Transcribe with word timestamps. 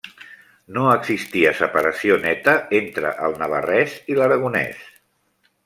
No 0.77 0.85
existia 0.93 1.51
separació 1.59 2.17
neta 2.25 2.55
entre 2.79 3.13
el 3.29 3.37
navarrès 3.45 3.95
i 4.15 4.19
l'aragonès. 4.21 4.85